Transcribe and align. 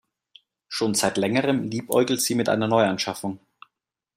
Schon 0.67 0.95
seit 0.95 1.17
längerem 1.17 1.61
liebäugelt 1.65 2.21
sie 2.23 2.33
mit 2.33 2.49
einer 2.49 2.67
Neuanschaffung. 2.67 3.39